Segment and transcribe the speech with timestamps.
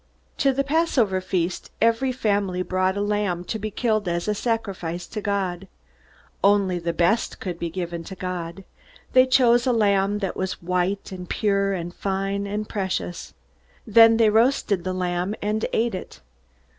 [0.39, 5.05] To the Passover feast every family brought a lamb to be killed as a sacrifice
[5.05, 5.67] to God.
[6.43, 8.63] Only the best could be given to God.
[9.13, 13.35] They chose a lamb that was white, and pure, and fine, and precious.
[13.85, 16.19] Then they roasted the lamb, and ate it.